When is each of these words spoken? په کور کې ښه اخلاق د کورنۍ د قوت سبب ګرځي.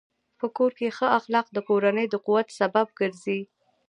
په 0.39 0.45
کور 0.57 0.71
کې 0.77 0.95
ښه 0.97 1.07
اخلاق 1.17 1.47
د 1.53 1.57
کورنۍ 1.67 2.05
د 2.09 2.15
قوت 2.25 2.47
سبب 2.59 2.87
ګرځي. 2.99 3.39